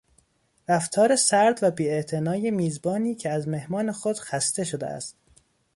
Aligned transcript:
رفتار 0.67 1.15
سرد 1.15 1.59
و 1.61 1.71
بی 1.71 1.89
اعتنای 1.89 2.51
میزبانی 2.51 3.15
که 3.15 3.29
از 3.29 3.47
مهمان 3.47 3.91
خود 3.91 4.19
خسته 4.19 4.63
شده 4.63 4.87
است 4.87 5.17